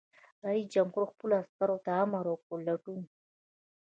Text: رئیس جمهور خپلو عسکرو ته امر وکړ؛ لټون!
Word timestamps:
رئیس 0.45 0.67
جمهور 0.75 1.03
خپلو 1.13 1.33
عسکرو 1.41 1.77
ته 1.85 1.91
امر 2.03 2.25
وکړ؛ 2.29 2.57
لټون! 2.67 3.01